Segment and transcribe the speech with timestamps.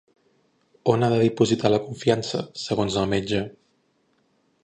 [0.93, 3.45] On ha de dipositar la confiança, segons el metge?